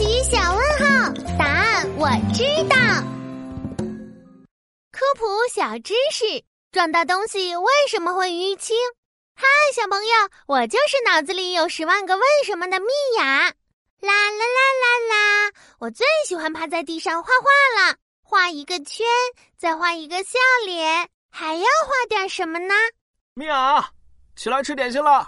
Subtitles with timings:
[0.00, 2.76] 奇小问号，答案我知道。
[4.90, 6.42] 科普小知识：
[6.72, 8.74] 撞到东西为什么会淤青？
[9.34, 10.14] 嗨，小朋友，
[10.46, 12.86] 我就是脑子里有十万个为什么的蜜
[13.18, 13.24] 雅。
[14.00, 15.52] 啦啦啦啦啦！
[15.80, 19.06] 我最喜欢趴在地上画画了，画一个圈，
[19.58, 22.74] 再画一个笑脸，还要画点什么呢？
[23.34, 23.86] 蜜雅，
[24.34, 25.10] 起来吃点心了。
[25.10, 25.26] 哇，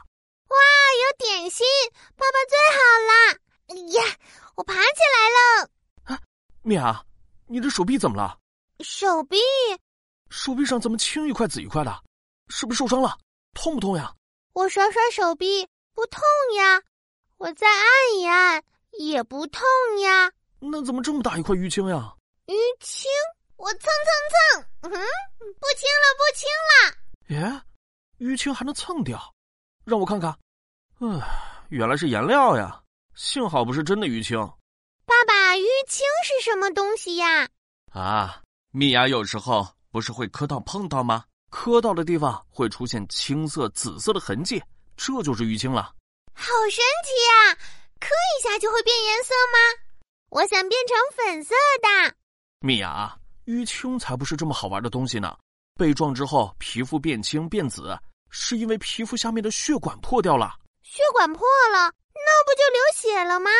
[0.48, 1.66] 有点心，
[2.16, 3.38] 爸爸最好啦！
[3.68, 4.02] 哎呀，
[4.56, 5.68] 我爬起来了。
[6.62, 7.04] 啊，蜜雅，
[7.46, 8.38] 你的手臂怎么了？
[8.80, 9.38] 手臂？
[10.30, 12.02] 手臂上怎么青一块紫一块的？
[12.48, 13.18] 是不是受伤了？
[13.54, 14.14] 痛不痛呀？
[14.52, 16.22] 我甩甩手臂，不痛
[16.56, 16.80] 呀。
[17.38, 17.86] 我再按
[18.16, 18.62] 一按，
[18.92, 19.62] 也不痛
[20.00, 20.30] 呀。
[20.60, 22.14] 那怎么这么大一块淤青呀？
[22.46, 23.10] 淤青？
[23.56, 23.90] 我蹭蹭
[24.32, 27.50] 蹭，嗯，不青了，不青了。
[27.50, 27.62] 耶，
[28.20, 29.20] 淤青还能蹭掉？
[29.84, 30.30] 让我看看。
[31.00, 32.80] 唉，原来是颜料呀。
[33.14, 34.38] 幸好不是真的淤青。
[35.82, 37.48] 淤青是什么东西呀？
[37.90, 41.24] 啊，蜜芽有时候不是会磕到碰到吗？
[41.50, 44.62] 磕到的地方会出现青色、紫色的痕迹，
[44.96, 45.92] 这就是淤青了。
[46.34, 47.58] 好神奇呀！
[47.98, 49.58] 磕一下就会变颜色吗？
[50.30, 51.52] 我想变成粉色
[51.82, 52.14] 的。
[52.60, 55.36] 蜜芽，淤青才不是这么好玩的东西呢。
[55.74, 57.98] 被撞之后，皮肤变青变紫，
[58.30, 60.54] 是因为皮肤下面的血管破掉了。
[60.82, 63.50] 血管破了，那不就流血了吗？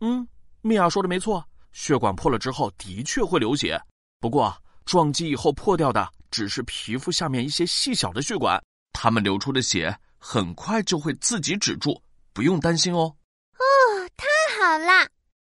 [0.00, 0.28] 嗯，
[0.60, 3.80] 蜜娅说的没错，血管破了之后的确会流血。
[4.20, 6.08] 不过撞击以后破掉的。
[6.32, 8.58] 只是皮肤下面一些细小的血管，
[8.94, 13.14] 它们流出的血很快就会自己止住，不用担心哦。
[13.58, 13.62] 哦，
[14.16, 15.06] 太好了！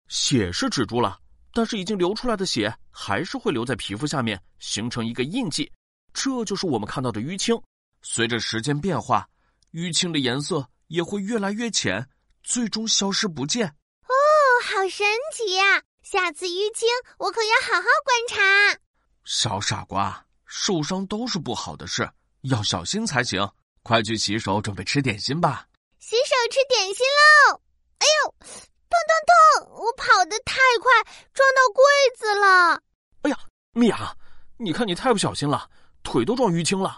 [0.08, 1.20] 血是止住了，
[1.54, 5.72] 但是已经流出来的血还是会留在皮肤下面，形成一个印记，
[6.16, 7.56] 这就是我们看到的淤青。
[8.02, 9.30] 随着时间变化，
[9.74, 12.10] 淤青的颜色也会越来越浅，
[12.42, 13.68] 最终消失不见。
[13.68, 14.16] 哦，
[14.64, 15.84] 好神奇呀！
[16.12, 18.82] 下次淤青我可要好好观察。
[19.24, 20.26] 小傻瓜。
[20.46, 23.50] 受伤都是不好的事，要小心才行。
[23.84, 25.66] 快去洗手，准备吃点心吧。
[26.00, 27.62] 洗手吃点心喽！
[28.00, 29.80] 哎呦，痛痛痛！
[29.80, 30.92] 我跑得太快，
[31.34, 31.82] 撞到柜
[32.18, 32.82] 子了。
[33.22, 33.40] 哎呀，
[33.72, 34.14] 米娅，
[34.58, 35.70] 你看你太不小心了，
[36.04, 36.90] 腿都撞淤青了。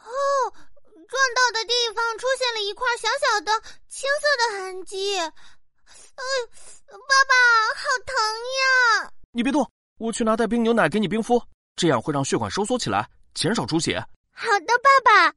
[0.00, 0.16] 哦，
[0.50, 3.52] 撞到的地方出现了一块小小的
[3.90, 5.18] 青色的痕迹。
[5.18, 5.30] 嗯，
[6.88, 6.96] 爸
[7.28, 7.51] 爸，好
[8.06, 8.14] 疼
[9.04, 9.12] 呀！
[9.32, 11.42] 你别动，我去拿袋冰牛奶给你冰敷。
[11.74, 13.98] 这样会让血管收缩起来，减少出血。
[14.30, 15.34] 好的，爸爸。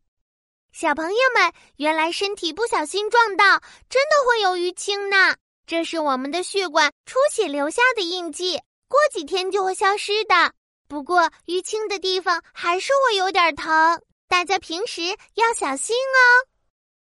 [0.74, 3.46] 小朋友们，原来身体不小心撞到，
[3.90, 5.36] 真的会有淤青呢。
[5.66, 10.54] 这是我们的血管出血留下的印记，过几天就会消失的。
[10.88, 15.02] 不过淤青的地方还是会有点疼，大家平时
[15.36, 16.20] 要小心哦。